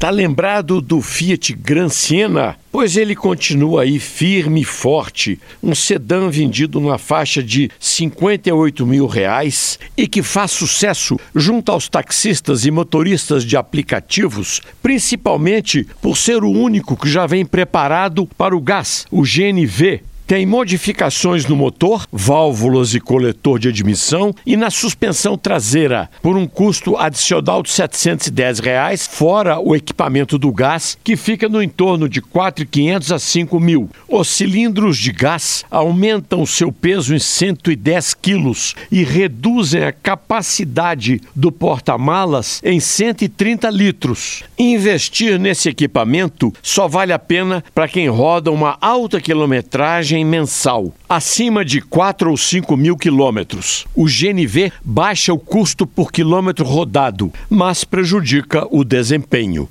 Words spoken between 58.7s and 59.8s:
o desempenho.